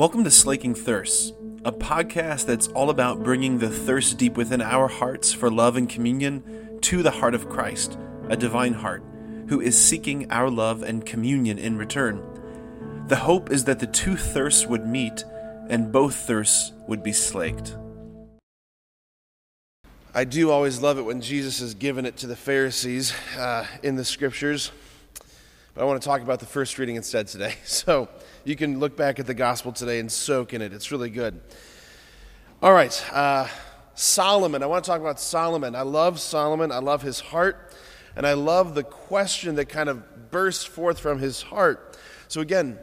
Welcome 0.00 0.24
to 0.24 0.30
Slaking 0.30 0.74
Thirsts, 0.74 1.34
a 1.62 1.70
podcast 1.70 2.46
that's 2.46 2.68
all 2.68 2.88
about 2.88 3.22
bringing 3.22 3.58
the 3.58 3.68
thirst 3.68 4.16
deep 4.16 4.34
within 4.34 4.62
our 4.62 4.88
hearts 4.88 5.30
for 5.30 5.50
love 5.50 5.76
and 5.76 5.86
communion 5.86 6.78
to 6.80 7.02
the 7.02 7.10
heart 7.10 7.34
of 7.34 7.50
Christ, 7.50 7.98
a 8.30 8.34
divine 8.34 8.72
heart, 8.72 9.04
who 9.48 9.60
is 9.60 9.78
seeking 9.78 10.32
our 10.32 10.48
love 10.48 10.82
and 10.82 11.04
communion 11.04 11.58
in 11.58 11.76
return. 11.76 12.22
The 13.08 13.16
hope 13.16 13.50
is 13.50 13.64
that 13.64 13.78
the 13.78 13.86
two 13.86 14.16
thirsts 14.16 14.66
would 14.66 14.86
meet 14.86 15.22
and 15.68 15.92
both 15.92 16.14
thirsts 16.14 16.72
would 16.88 17.02
be 17.02 17.12
slaked. 17.12 17.76
I 20.14 20.24
do 20.24 20.50
always 20.50 20.80
love 20.80 20.96
it 20.96 21.02
when 21.02 21.20
Jesus 21.20 21.60
is 21.60 21.74
giving 21.74 22.06
it 22.06 22.16
to 22.16 22.26
the 22.26 22.36
Pharisees 22.36 23.12
uh, 23.36 23.66
in 23.82 23.96
the 23.96 24.06
scriptures. 24.06 24.72
But 25.80 25.84
I 25.84 25.88
want 25.88 26.02
to 26.02 26.06
talk 26.06 26.20
about 26.20 26.40
the 26.40 26.46
first 26.46 26.78
reading 26.78 26.96
instead 26.96 27.26
today. 27.26 27.54
So 27.64 28.10
you 28.44 28.54
can 28.54 28.80
look 28.80 28.98
back 28.98 29.18
at 29.18 29.26
the 29.26 29.32
gospel 29.32 29.72
today 29.72 29.98
and 29.98 30.12
soak 30.12 30.52
in 30.52 30.60
it. 30.60 30.74
It's 30.74 30.92
really 30.92 31.08
good. 31.08 31.40
All 32.60 32.74
right, 32.74 33.02
uh, 33.14 33.48
Solomon. 33.94 34.62
I 34.62 34.66
want 34.66 34.84
to 34.84 34.90
talk 34.90 35.00
about 35.00 35.18
Solomon. 35.18 35.74
I 35.74 35.80
love 35.80 36.20
Solomon. 36.20 36.70
I 36.70 36.80
love 36.80 37.00
his 37.00 37.20
heart. 37.20 37.72
And 38.14 38.26
I 38.26 38.34
love 38.34 38.74
the 38.74 38.82
question 38.82 39.54
that 39.54 39.70
kind 39.70 39.88
of 39.88 40.30
burst 40.30 40.68
forth 40.68 41.00
from 41.00 41.18
his 41.18 41.40
heart. 41.40 41.96
So, 42.28 42.42
again, 42.42 42.78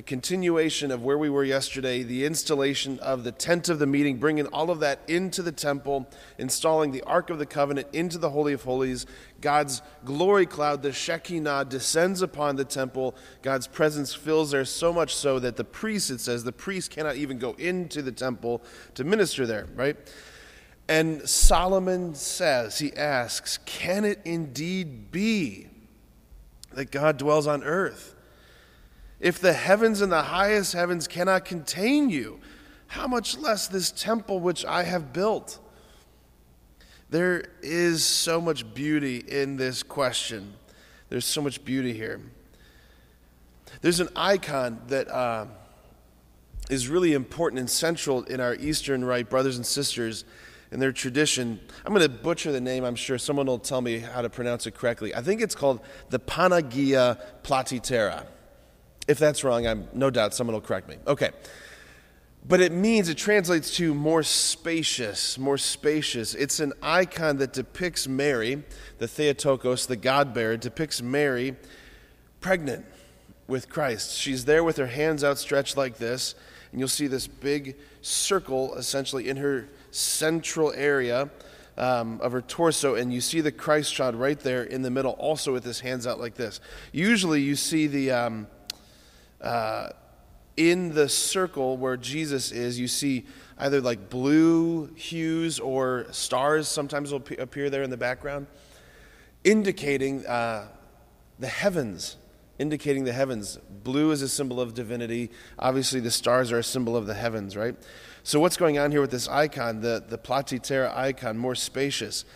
the 0.00 0.04
continuation 0.04 0.90
of 0.90 1.02
where 1.02 1.18
we 1.18 1.28
were 1.28 1.44
yesterday, 1.44 2.02
the 2.02 2.24
installation 2.24 2.98
of 3.00 3.22
the 3.22 3.30
tent 3.30 3.68
of 3.68 3.78
the 3.78 3.86
meeting, 3.86 4.16
bringing 4.16 4.46
all 4.46 4.70
of 4.70 4.80
that 4.80 4.98
into 5.06 5.42
the 5.42 5.52
temple, 5.52 6.08
installing 6.38 6.90
the 6.90 7.02
Ark 7.02 7.28
of 7.28 7.38
the 7.38 7.44
Covenant 7.44 7.86
into 7.92 8.16
the 8.16 8.30
Holy 8.30 8.54
of 8.54 8.62
Holies. 8.62 9.04
God's 9.42 9.82
glory 10.06 10.46
cloud, 10.46 10.80
the 10.80 10.90
Shekinah, 10.90 11.66
descends 11.66 12.22
upon 12.22 12.56
the 12.56 12.64
temple. 12.64 13.14
God's 13.42 13.66
presence 13.66 14.14
fills 14.14 14.52
there 14.52 14.64
so 14.64 14.90
much 14.90 15.14
so 15.14 15.38
that 15.38 15.56
the 15.56 15.64
priest, 15.64 16.10
it 16.10 16.20
says, 16.20 16.44
the 16.44 16.50
priest 16.50 16.90
cannot 16.90 17.16
even 17.16 17.36
go 17.36 17.52
into 17.58 18.00
the 18.00 18.10
temple 18.10 18.62
to 18.94 19.04
minister 19.04 19.46
there, 19.46 19.66
right? 19.74 19.98
And 20.88 21.28
Solomon 21.28 22.14
says, 22.14 22.78
he 22.78 22.96
asks, 22.96 23.58
Can 23.66 24.06
it 24.06 24.22
indeed 24.24 25.12
be 25.12 25.68
that 26.72 26.90
God 26.90 27.18
dwells 27.18 27.46
on 27.46 27.62
earth? 27.62 28.16
If 29.20 29.38
the 29.38 29.52
heavens 29.52 30.00
and 30.00 30.10
the 30.10 30.22
highest 30.22 30.72
heavens 30.72 31.06
cannot 31.06 31.44
contain 31.44 32.08
you, 32.08 32.40
how 32.86 33.06
much 33.06 33.38
less 33.38 33.68
this 33.68 33.90
temple 33.90 34.40
which 34.40 34.64
I 34.64 34.82
have 34.82 35.12
built? 35.12 35.58
There 37.10 37.44
is 37.62 38.04
so 38.04 38.40
much 38.40 38.72
beauty 38.72 39.18
in 39.18 39.56
this 39.56 39.82
question. 39.82 40.54
There's 41.08 41.26
so 41.26 41.42
much 41.42 41.64
beauty 41.64 41.92
here. 41.92 42.20
There's 43.82 44.00
an 44.00 44.08
icon 44.16 44.80
that 44.88 45.08
uh, 45.08 45.46
is 46.70 46.88
really 46.88 47.12
important 47.12 47.58
and 47.58 47.68
central 47.68 48.22
in 48.24 48.40
our 48.40 48.54
Eastern 48.54 49.04
Rite 49.04 49.28
brothers 49.28 49.56
and 49.56 49.66
sisters 49.66 50.24
in 50.70 50.80
their 50.80 50.92
tradition. 50.92 51.60
I'm 51.84 51.92
going 51.92 52.06
to 52.06 52.08
butcher 52.08 52.52
the 52.52 52.60
name, 52.60 52.84
I'm 52.84 52.94
sure. 52.94 53.18
Someone 53.18 53.46
will 53.46 53.58
tell 53.58 53.80
me 53.80 53.98
how 53.98 54.22
to 54.22 54.30
pronounce 54.30 54.66
it 54.66 54.74
correctly. 54.74 55.14
I 55.14 55.20
think 55.20 55.40
it's 55.40 55.54
called 55.54 55.80
the 56.10 56.20
Panagia 56.20 57.20
Platytera. 57.42 58.24
If 59.10 59.18
that's 59.18 59.42
wrong, 59.42 59.66
I'm 59.66 59.88
no 59.92 60.08
doubt 60.08 60.34
someone 60.34 60.54
will 60.54 60.60
correct 60.60 60.88
me. 60.88 60.96
Okay. 61.04 61.30
But 62.46 62.60
it 62.60 62.70
means, 62.70 63.08
it 63.08 63.18
translates 63.18 63.74
to 63.76 63.92
more 63.92 64.22
spacious, 64.22 65.36
more 65.36 65.58
spacious. 65.58 66.32
It's 66.36 66.60
an 66.60 66.72
icon 66.80 67.38
that 67.38 67.52
depicts 67.52 68.06
Mary, 68.06 68.62
the 68.98 69.08
Theotokos, 69.08 69.86
the 69.86 69.96
God 69.96 70.32
bearer, 70.32 70.56
depicts 70.56 71.02
Mary 71.02 71.56
pregnant 72.40 72.86
with 73.48 73.68
Christ. 73.68 74.16
She's 74.16 74.44
there 74.44 74.62
with 74.62 74.76
her 74.76 74.86
hands 74.86 75.24
outstretched 75.24 75.76
like 75.76 75.98
this, 75.98 76.36
and 76.70 76.78
you'll 76.78 76.88
see 76.88 77.08
this 77.08 77.26
big 77.26 77.76
circle 78.02 78.76
essentially 78.76 79.28
in 79.28 79.38
her 79.38 79.68
central 79.90 80.72
area 80.72 81.28
um, 81.76 82.20
of 82.22 82.30
her 82.30 82.42
torso, 82.42 82.94
and 82.94 83.12
you 83.12 83.20
see 83.20 83.40
the 83.40 83.50
Christ 83.50 83.92
child 83.92 84.14
right 84.14 84.38
there 84.38 84.62
in 84.62 84.82
the 84.82 84.90
middle, 84.90 85.12
also 85.12 85.52
with 85.52 85.64
his 85.64 85.80
hands 85.80 86.06
out 86.06 86.20
like 86.20 86.36
this. 86.36 86.60
Usually 86.92 87.42
you 87.42 87.56
see 87.56 87.88
the. 87.88 88.12
Um, 88.12 88.46
uh, 89.40 89.90
in 90.56 90.94
the 90.94 91.08
circle 91.08 91.76
where 91.76 91.96
Jesus 91.96 92.52
is, 92.52 92.78
you 92.78 92.88
see 92.88 93.24
either 93.58 93.80
like 93.80 94.10
blue 94.10 94.92
hues 94.94 95.58
or 95.58 96.06
stars 96.10 96.68
sometimes 96.68 97.12
will 97.12 97.22
appear 97.38 97.70
there 97.70 97.82
in 97.82 97.90
the 97.90 97.96
background, 97.96 98.46
indicating 99.44 100.26
uh, 100.26 100.68
the 101.38 101.48
heavens. 101.48 102.16
Indicating 102.58 103.04
the 103.04 103.12
heavens. 103.12 103.58
Blue 103.84 104.10
is 104.10 104.20
a 104.20 104.28
symbol 104.28 104.60
of 104.60 104.74
divinity. 104.74 105.30
Obviously, 105.58 105.98
the 105.98 106.10
stars 106.10 106.52
are 106.52 106.58
a 106.58 106.62
symbol 106.62 106.94
of 106.94 107.06
the 107.06 107.14
heavens, 107.14 107.56
right? 107.56 107.74
So, 108.22 108.38
what's 108.38 108.58
going 108.58 108.78
on 108.78 108.90
here 108.90 109.00
with 109.00 109.10
this 109.10 109.28
icon, 109.28 109.80
the, 109.80 110.04
the 110.06 110.18
Platytera 110.18 110.94
icon, 110.94 111.38
more 111.38 111.54
spacious? 111.54 112.26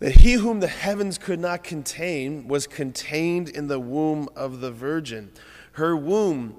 That 0.00 0.16
he 0.16 0.32
whom 0.32 0.58
the 0.58 0.66
heavens 0.66 1.16
could 1.16 1.38
not 1.38 1.62
contain 1.62 2.48
was 2.48 2.66
contained 2.66 3.48
in 3.48 3.68
the 3.68 3.78
womb 3.78 4.28
of 4.34 4.60
the 4.60 4.72
Virgin. 4.72 5.30
Her 5.74 5.96
womb 5.96 6.54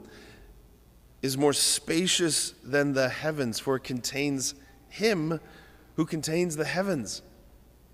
is 1.22 1.38
more 1.38 1.54
spacious 1.54 2.52
than 2.64 2.94
the 2.94 3.08
heavens, 3.08 3.60
for 3.60 3.78
it 3.78 3.84
contains 3.84 4.56
him 4.90 5.40
who 5.96 6.06
contains 6.06 6.58
the 6.58 6.66
heavens. 6.66 7.22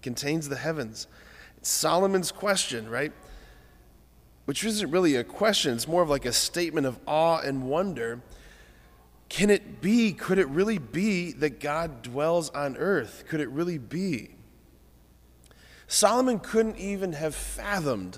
Contains 0.02 0.50
the 0.50 0.56
heavens. 0.56 1.06
It's 1.58 1.70
Solomon's 1.70 2.32
question, 2.32 2.90
right? 2.90 3.14
Which 4.46 4.64
isn't 4.64 4.90
really 4.90 5.16
a 5.16 5.24
question, 5.24 5.76
it's 5.76 5.88
more 5.88 6.02
of 6.02 6.10
like 6.10 6.26
a 6.26 6.34
statement 6.34 6.88
of 6.88 7.00
awe 7.06 7.40
and 7.40 7.70
wonder. 7.70 8.22
Can 9.30 9.52
it 9.52 9.80
be, 9.80 10.14
could 10.14 10.40
it 10.40 10.48
really 10.50 10.80
be 10.80 11.34
that 11.34 11.60
God 11.60 12.02
dwells 12.02 12.50
on 12.50 12.78
earth? 12.78 13.26
Could 13.30 13.42
it 13.42 13.50
really 13.50 13.78
be? 13.78 14.32
Solomon 15.88 16.40
couldn't 16.40 16.78
even 16.78 17.14
have 17.14 17.36
fathomed 17.36 18.18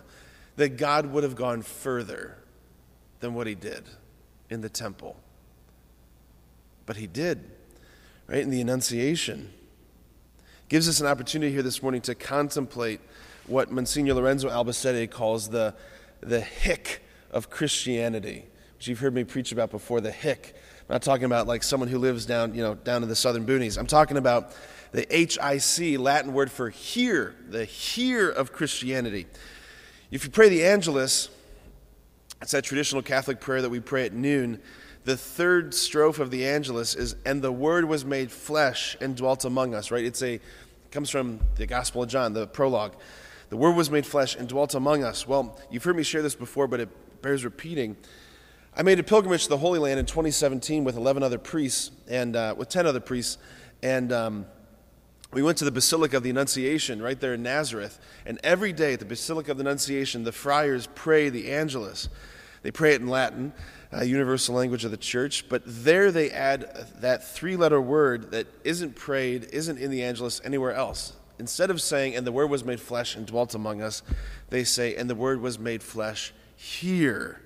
that 0.56 0.78
God 0.78 1.08
would 1.08 1.24
have 1.24 1.36
gone 1.36 1.63
further 1.63 2.38
than 3.24 3.34
what 3.34 3.48
he 3.48 3.56
did 3.56 3.84
in 4.50 4.60
the 4.60 4.68
temple. 4.68 5.16
But 6.86 6.98
he 6.98 7.08
did, 7.08 7.42
right? 8.28 8.42
In 8.42 8.50
the 8.50 8.60
Annunciation. 8.60 9.50
Gives 10.68 10.90
us 10.90 11.00
an 11.00 11.08
opportunity 11.08 11.52
here 11.52 11.62
this 11.62 11.82
morning 11.82 12.02
to 12.02 12.16
contemplate 12.16 13.00
what 13.48 13.72
Monsignor 13.72 14.16
Lorenzo 14.16 14.50
Albacete 14.50 15.10
calls 15.10 15.48
the, 15.48 15.74
the 16.20 16.42
hick 16.42 17.02
of 17.32 17.50
Christianity, 17.50 18.44
which 18.76 18.90
you've 18.90 19.00
heard 19.00 19.14
me 19.14 19.24
preach 19.24 19.54
about 19.54 19.72
before, 19.72 20.02
the 20.02 20.12
hick. 20.12 20.54
I'm 20.82 20.96
not 20.96 21.02
talking 21.02 21.24
about 21.24 21.48
like 21.48 21.64
someone 21.64 21.88
who 21.88 22.00
lives 22.00 22.26
down, 22.26 22.54
you 22.54 22.62
know, 22.62 22.76
down 22.76 23.04
in 23.04 23.10
the 23.10 23.16
southern 23.16 23.46
boonies. 23.46 23.78
I'm 23.78 23.88
talking 23.88 24.18
about 24.18 24.52
the 24.92 25.08
HIC, 25.10 25.98
Latin 25.98 26.34
word 26.34 26.52
for 26.52 26.70
here, 26.70 27.36
the 27.48 27.64
here 27.64 28.30
of 28.30 28.52
Christianity. 28.52 29.28
If 30.12 30.26
you 30.26 30.30
pray 30.30 30.50
the 30.50 30.66
Angelus, 30.66 31.30
it's 32.44 32.52
that 32.52 32.66
traditional 32.66 33.02
Catholic 33.02 33.40
prayer 33.40 33.62
that 33.62 33.70
we 33.70 33.80
pray 33.80 34.06
at 34.06 34.12
noon. 34.12 34.59
The 35.06 35.16
third 35.16 35.74
strophe 35.74 36.20
of 36.20 36.30
the 36.30 36.46
Angelus 36.46 36.94
is, 36.94 37.16
and 37.26 37.42
the 37.42 37.54
Word 37.54 37.86
was 37.86 38.04
made 38.04 38.34
flesh 38.34 38.98
and 39.00 39.16
dwelt 39.16 39.46
among 39.46 39.74
us, 39.74 39.92
right? 39.92 40.04
It's 40.04 40.22
a, 40.22 40.34
it 40.34 40.42
comes 40.92 41.09
from 41.09 41.40
the 41.56 41.66
Gospel 41.66 42.04
of 42.04 42.09
John, 42.09 42.34
the 42.34 42.46
prologue. 42.46 42.98
The 43.48 43.56
Word 43.56 43.78
was 43.78 43.90
made 43.90 44.06
flesh 44.06 44.36
and 44.36 44.50
dwelt 44.50 44.76
among 44.76 45.06
us. 45.06 45.26
Well, 45.26 45.58
you've 45.72 45.86
heard 45.86 45.96
me 45.96 46.04
share 46.04 46.22
this 46.22 46.36
before, 46.36 46.68
but 46.68 46.81
it 46.81 47.22
bears 47.22 47.46
repeating. 47.46 47.96
I 48.75 48.84
made 48.84 49.00
a 49.00 49.04
pilgrimage 49.04 49.44
to 49.44 49.50
the 49.50 49.58
Holy 49.58 49.80
Land 49.80 50.02
in 50.02 50.06
2017 50.06 50.84
with 50.84 50.98
11 50.98 51.24
other 51.24 51.38
priests 51.38 51.92
and 52.10 52.36
uh, 52.36 52.56
with 52.58 52.68
10 52.68 52.86
other 52.86 53.00
priests, 53.00 53.38
and 53.81 54.12
um, 54.12 54.46
we 55.34 55.42
went 55.42 55.58
to 55.58 55.66
the 55.66 55.72
Basilica 55.72 56.18
of 56.18 56.24
the 56.24 56.30
Annunciation 56.30 57.02
right 57.02 57.20
there 57.20 57.34
in 57.34 57.44
Nazareth. 57.44 58.00
And 58.26 58.40
every 58.44 58.72
day 58.72 58.94
at 58.94 59.00
the 59.00 59.06
Basilica 59.06 59.52
of 59.52 59.58
the 59.58 59.64
Annunciation, 59.64 60.24
the 60.24 60.32
friars 60.32 60.88
pray 60.94 61.30
the 61.30 61.52
Angelus. 61.52 62.08
They 62.62 62.72
pray 62.72 62.94
it 62.94 63.02
in 63.02 63.08
Latin, 63.08 63.52
uh, 63.92 64.04
universal 64.04 64.56
language 64.56 64.86
of 64.86 64.92
the 64.92 64.98
church, 64.98 65.50
but 65.50 65.63
there 65.66 66.12
they 66.12 66.31
add 66.31 66.88
that 67.00 67.28
three 67.28 67.57
letter 67.57 67.81
word 67.81 68.31
that 68.31 68.48
isn't 68.63 68.96
prayed, 68.96 69.50
isn't 69.52 69.78
in 69.78 69.92
the 69.92 70.04
Angelus 70.04 70.40
anywhere 70.46 70.74
else. 70.74 71.13
Instead 71.40 71.69
of 71.69 71.81
saying, 71.81 72.16
and 72.16 72.25
the 72.25 72.31
word 72.31 72.50
was 72.50 72.63
made 72.63 72.80
flesh 72.80 73.16
and 73.16 73.25
dwelt 73.25 73.56
among 73.56 73.81
us, 73.81 74.04
they 74.50 74.63
say, 74.63 74.96
and 74.96 75.10
the 75.10 75.16
word 75.16 75.42
was 75.42 75.60
made 75.60 75.84
flesh 75.84 76.31
here 76.56 77.42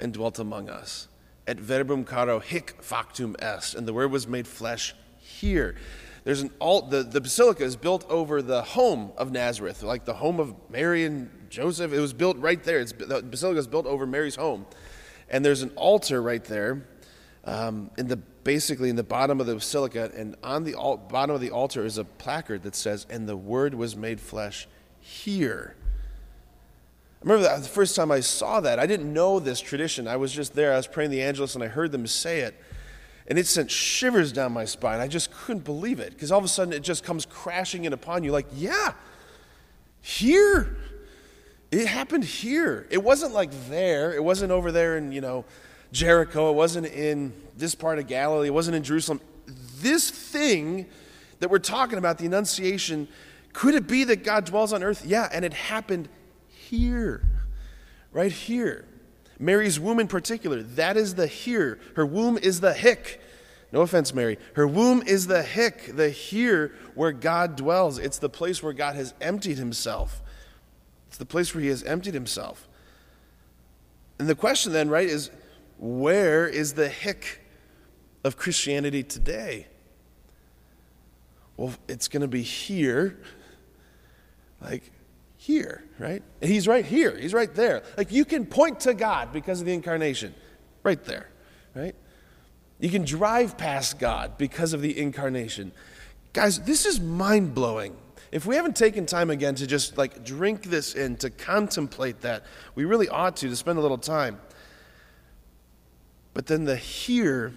and 0.00 0.12
dwelt 0.12 0.38
among 0.38 0.68
us. 0.68 1.06
Et 1.46 1.60
verbum 1.60 2.04
caro 2.04 2.40
hic 2.40 2.82
factum 2.82 3.36
est, 3.40 3.74
and 3.74 3.86
the 3.86 3.92
word 3.92 4.10
was 4.10 4.26
made 4.26 4.48
flesh 4.48 4.94
here. 5.18 5.76
There's 6.26 6.40
an 6.40 6.50
alt, 6.60 6.90
the, 6.90 7.04
the 7.04 7.20
basilica 7.20 7.62
is 7.62 7.76
built 7.76 8.04
over 8.10 8.42
the 8.42 8.60
home 8.60 9.12
of 9.16 9.30
Nazareth, 9.30 9.84
like 9.84 10.06
the 10.06 10.14
home 10.14 10.40
of 10.40 10.56
Mary 10.68 11.04
and 11.04 11.30
Joseph. 11.50 11.92
It 11.92 12.00
was 12.00 12.12
built 12.12 12.36
right 12.38 12.60
there. 12.64 12.80
It's, 12.80 12.90
the 12.90 13.22
basilica 13.22 13.60
is 13.60 13.68
built 13.68 13.86
over 13.86 14.08
Mary's 14.08 14.34
home. 14.34 14.66
And 15.30 15.44
there's 15.44 15.62
an 15.62 15.70
altar 15.76 16.20
right 16.20 16.42
there 16.42 16.84
um, 17.44 17.92
in 17.96 18.08
the 18.08 18.16
basically 18.16 18.90
in 18.90 18.96
the 18.96 19.04
bottom 19.04 19.40
of 19.40 19.46
the 19.46 19.54
basilica, 19.54 20.10
and 20.16 20.34
on 20.42 20.64
the 20.64 20.74
bottom 21.08 21.32
of 21.32 21.40
the 21.40 21.52
altar 21.52 21.84
is 21.84 21.96
a 21.96 22.02
placard 22.02 22.64
that 22.64 22.74
says, 22.74 23.06
"And 23.08 23.28
the 23.28 23.36
Word 23.36 23.74
was 23.74 23.94
made 23.94 24.20
flesh 24.20 24.66
here." 24.98 25.76
I 27.22 27.24
remember 27.24 27.44
that 27.44 27.62
the 27.62 27.68
first 27.68 27.94
time 27.94 28.10
I 28.10 28.18
saw 28.18 28.58
that, 28.62 28.80
I 28.80 28.86
didn't 28.86 29.12
know 29.12 29.38
this 29.38 29.60
tradition. 29.60 30.08
I 30.08 30.16
was 30.16 30.32
just 30.32 30.54
there, 30.54 30.72
I 30.72 30.76
was 30.76 30.88
praying 30.88 31.12
the 31.12 31.22
Angelus, 31.22 31.54
and 31.54 31.62
I 31.62 31.68
heard 31.68 31.92
them 31.92 32.08
say 32.08 32.40
it. 32.40 32.60
And 33.28 33.38
it 33.38 33.46
sent 33.46 33.70
shivers 33.70 34.32
down 34.32 34.52
my 34.52 34.64
spine. 34.64 35.00
I 35.00 35.08
just 35.08 35.32
couldn't 35.32 35.64
believe 35.64 35.98
it 35.98 36.12
because 36.12 36.30
all 36.30 36.38
of 36.38 36.44
a 36.44 36.48
sudden 36.48 36.72
it 36.72 36.80
just 36.80 37.02
comes 37.02 37.26
crashing 37.26 37.84
in 37.84 37.92
upon 37.92 38.22
you 38.22 38.32
like, 38.32 38.46
yeah, 38.54 38.92
here. 40.00 40.76
It 41.72 41.86
happened 41.86 42.24
here. 42.24 42.86
It 42.90 43.02
wasn't 43.02 43.34
like 43.34 43.50
there. 43.68 44.14
It 44.14 44.22
wasn't 44.22 44.52
over 44.52 44.70
there 44.70 44.96
in, 44.96 45.10
you 45.10 45.20
know, 45.20 45.44
Jericho. 45.90 46.50
It 46.50 46.54
wasn't 46.54 46.86
in 46.86 47.32
this 47.56 47.74
part 47.74 47.98
of 47.98 48.06
Galilee. 48.06 48.46
It 48.46 48.54
wasn't 48.54 48.76
in 48.76 48.84
Jerusalem. 48.84 49.20
This 49.80 50.10
thing 50.10 50.86
that 51.40 51.50
we're 51.50 51.58
talking 51.58 51.98
about, 51.98 52.18
the 52.18 52.26
Annunciation, 52.26 53.08
could 53.52 53.74
it 53.74 53.88
be 53.88 54.04
that 54.04 54.22
God 54.22 54.44
dwells 54.44 54.72
on 54.72 54.82
earth? 54.82 55.04
Yeah, 55.04 55.28
and 55.32 55.44
it 55.44 55.52
happened 55.52 56.08
here, 56.48 57.22
right 58.12 58.32
here. 58.32 58.84
Mary's 59.38 59.78
womb 59.78 60.00
in 60.00 60.08
particular, 60.08 60.62
that 60.62 60.96
is 60.96 61.14
the 61.14 61.26
here. 61.26 61.78
Her 61.94 62.06
womb 62.06 62.38
is 62.38 62.60
the 62.60 62.72
hick. 62.72 63.20
No 63.72 63.80
offense, 63.82 64.14
Mary. 64.14 64.38
Her 64.54 64.66
womb 64.66 65.02
is 65.02 65.26
the 65.26 65.42
hick, 65.42 65.96
the 65.96 66.08
here 66.08 66.74
where 66.94 67.12
God 67.12 67.56
dwells. 67.56 67.98
It's 67.98 68.18
the 68.18 68.28
place 68.28 68.62
where 68.62 68.72
God 68.72 68.96
has 68.96 69.12
emptied 69.20 69.58
himself. 69.58 70.22
It's 71.08 71.18
the 71.18 71.26
place 71.26 71.54
where 71.54 71.62
he 71.62 71.68
has 71.68 71.82
emptied 71.82 72.14
himself. 72.14 72.68
And 74.18 74.28
the 74.28 74.34
question 74.34 74.72
then, 74.72 74.88
right, 74.88 75.08
is 75.08 75.30
where 75.78 76.48
is 76.48 76.74
the 76.74 76.88
hick 76.88 77.42
of 78.24 78.36
Christianity 78.36 79.02
today? 79.02 79.66
Well, 81.56 81.74
it's 81.88 82.08
going 82.08 82.22
to 82.22 82.28
be 82.28 82.42
here. 82.42 83.18
Like, 84.60 84.90
here, 85.46 85.84
right? 86.00 86.24
He's 86.42 86.66
right 86.66 86.84
here. 86.84 87.16
He's 87.16 87.32
right 87.32 87.54
there. 87.54 87.84
Like 87.96 88.10
you 88.10 88.24
can 88.24 88.46
point 88.46 88.80
to 88.80 88.94
God 88.94 89.32
because 89.32 89.60
of 89.60 89.66
the 89.66 89.72
incarnation. 89.72 90.34
Right 90.82 91.02
there, 91.04 91.28
right? 91.72 91.94
You 92.80 92.90
can 92.90 93.04
drive 93.04 93.56
past 93.56 94.00
God 94.00 94.38
because 94.38 94.72
of 94.72 94.82
the 94.82 94.98
incarnation. 94.98 95.70
Guys, 96.32 96.58
this 96.62 96.84
is 96.84 96.98
mind 96.98 97.54
blowing. 97.54 97.96
If 98.32 98.44
we 98.44 98.56
haven't 98.56 98.74
taken 98.74 99.06
time 99.06 99.30
again 99.30 99.54
to 99.54 99.68
just 99.68 99.96
like 99.96 100.24
drink 100.24 100.64
this 100.64 100.94
in, 100.94 101.16
to 101.18 101.30
contemplate 101.30 102.22
that, 102.22 102.42
we 102.74 102.84
really 102.84 103.08
ought 103.08 103.36
to, 103.36 103.48
to 103.48 103.54
spend 103.54 103.78
a 103.78 103.80
little 103.80 103.98
time. 103.98 104.40
But 106.34 106.46
then 106.46 106.64
the 106.64 106.76
here 106.76 107.54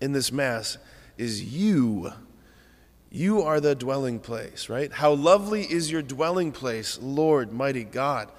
in 0.00 0.12
this 0.12 0.30
Mass 0.30 0.78
is 1.16 1.42
you 1.42 2.12
you 3.10 3.42
are 3.42 3.60
the 3.60 3.74
dwelling 3.74 4.20
place, 4.20 4.68
right? 4.68 4.92
How 4.92 5.12
lovely 5.12 5.62
is 5.62 5.90
your 5.90 6.02
dwelling 6.02 6.52
place, 6.52 6.98
Lord, 7.00 7.52
mighty 7.52 7.84
God. 7.84 8.30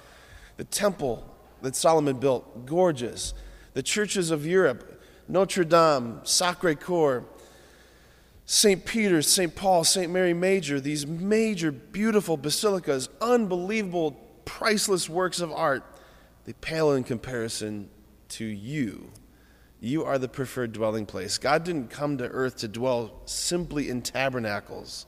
The 0.56 0.64
temple 0.64 1.26
that 1.62 1.74
Solomon 1.74 2.18
built, 2.18 2.66
gorgeous. 2.66 3.34
The 3.74 3.82
churches 3.82 4.30
of 4.30 4.46
Europe, 4.46 5.02
Notre 5.28 5.64
Dame, 5.64 6.20
Sacre 6.22 6.74
Coeur, 6.74 7.24
St. 8.46 8.84
Peter's, 8.84 9.28
St. 9.28 9.54
Paul, 9.54 9.84
St. 9.84 10.10
Mary 10.10 10.34
Major, 10.34 10.80
these 10.80 11.06
major, 11.06 11.70
beautiful 11.70 12.36
basilicas, 12.36 13.08
unbelievable, 13.20 14.12
priceless 14.44 15.08
works 15.08 15.40
of 15.40 15.52
art, 15.52 15.84
they 16.44 16.52
pale 16.54 16.92
in 16.92 17.04
comparison 17.04 17.88
to 18.28 18.44
you 18.44 19.10
you 19.80 20.04
are 20.04 20.18
the 20.18 20.28
preferred 20.28 20.72
dwelling 20.72 21.06
place. 21.06 21.38
God 21.38 21.64
didn't 21.64 21.88
come 21.88 22.18
to 22.18 22.28
earth 22.28 22.56
to 22.58 22.68
dwell 22.68 23.22
simply 23.24 23.88
in 23.88 24.02
tabernacles. 24.02 25.06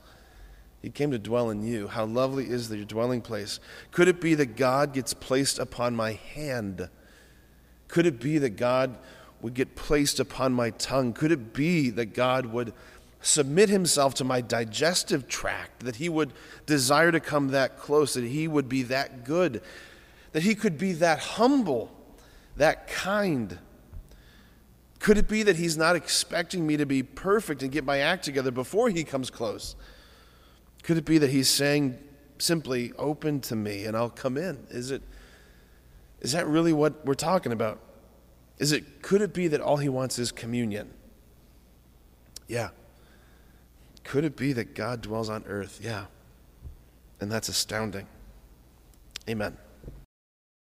He 0.81 0.91
came 0.91 1.11
to 1.13 1.19
dwell 1.19 1.51
in 1.51 1.63
you. 1.63 1.89
How 1.89 2.07
lovely 2.07 2.49
is 2.49 2.71
your 2.71 2.85
dwelling 2.85 3.21
place. 3.21 3.61
Could 3.93 4.09
it 4.09 4.21
be 4.21 4.35
that 4.35 4.57
God 4.57 4.93
gets 4.93 5.15
placed 5.15 5.59
upon 5.59 5.95
my 5.95 6.13
hand? 6.13 6.89
Could 7.87 8.07
it 8.07 8.19
be 8.19 8.39
that 8.39 8.57
God 8.57 8.99
would 9.43 9.55
get 9.55 9.77
placed 9.77 10.19
upon 10.19 10.55
my 10.55 10.71
tongue? 10.71 11.13
Could 11.13 11.31
it 11.31 11.53
be 11.53 11.91
that 11.91 12.15
God 12.15 12.47
would 12.47 12.73
submit 13.21 13.69
himself 13.69 14.15
to 14.15 14.25
my 14.25 14.41
digestive 14.41 15.29
tract, 15.29 15.85
that 15.85 15.97
he 15.97 16.09
would 16.09 16.33
desire 16.67 17.13
to 17.13 17.21
come 17.21 17.49
that 17.49 17.79
close, 17.79 18.15
that 18.15 18.25
he 18.25 18.49
would 18.49 18.69
be 18.69 18.83
that 18.85 19.25
good, 19.25 19.63
that 20.33 20.43
he 20.43 20.55
could 20.55 20.79
be 20.79 20.93
that 20.95 21.19
humble, 21.21 21.93
that 22.57 22.89
kind? 22.89 23.59
Could 25.03 25.19
it 25.19 25.27
be 25.27 25.43
that 25.43 25.57
he's 25.57 25.77
not 25.77 25.97
expecting 25.97 26.65
me 26.65 26.77
to 26.77 26.87
be 26.87 27.03
perfect 27.03 27.61
and 27.61 27.73
get 27.73 27.85
my 27.85 27.99
act 27.99 28.25
together 28.25 28.53
before 28.53 28.89
he 28.89 29.03
comes 29.03 29.31
close? 29.31 29.75
Could 30.85 30.97
it 30.97 31.05
be 31.05 31.19
that 31.19 31.31
he's 31.31 31.49
saying 31.49 31.99
simply, 32.39 32.93
open 32.97 33.41
to 33.41 33.57
me 33.57 33.85
and 33.85 33.97
I'll 33.97 34.11
come 34.11 34.37
in? 34.37 34.65
Is 34.71 34.93
it 34.93 35.03
is 36.21 36.31
that 36.31 36.47
really 36.47 36.73
what 36.73 37.05
we're 37.05 37.15
talking 37.15 37.51
about? 37.51 37.81
Is 38.59 38.71
it 38.71 39.03
could 39.03 39.23
it 39.23 39.35
be 39.35 39.49
that 39.49 39.61
all 39.61 39.79
he 39.79 39.89
wants 39.89 40.21
is 40.21 40.31
communion? 40.31 40.91
Yeah. 42.47 42.69
Could 44.05 44.23
it 44.23 44.37
be 44.37 44.53
that 44.53 44.77
God 44.77 45.01
dwells 45.01 45.29
on 45.29 45.43
earth? 45.49 45.81
Yeah. 45.83 46.05
And 47.19 47.29
that's 47.29 47.49
astounding. 47.49 48.07
Amen. 49.29 49.57